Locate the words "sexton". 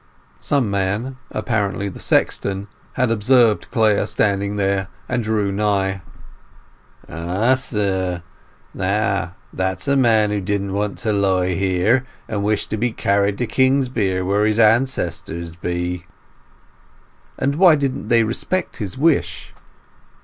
1.99-2.67